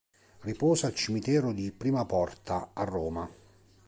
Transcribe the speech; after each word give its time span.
Riposa 0.39 0.87
al 0.87 0.95
Cimitero 0.95 1.53
di 1.53 1.71
Prima 1.71 2.07
Porta 2.07 2.71
a 2.73 2.83
Roma. 2.85 3.29